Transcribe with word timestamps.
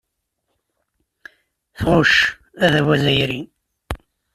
Tɣucc 1.77 2.13
adabu 2.63 2.91
azzayri. 2.95 3.41